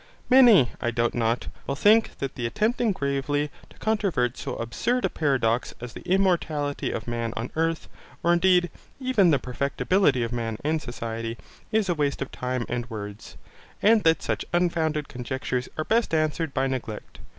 [0.31, 5.09] Many, I doubt not, will think that the attempting gravely to controvert so absurd a
[5.11, 7.87] paradox as the immortality of man on earth,
[8.23, 11.37] or indeed, even the perfectibility of man and society,
[11.71, 13.37] is a waste of time and words,
[13.79, 17.19] and that such unfounded conjectures are best answered by neglect.